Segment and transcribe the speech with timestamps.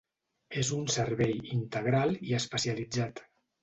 [0.61, 3.29] És un servei integral i especialitzat.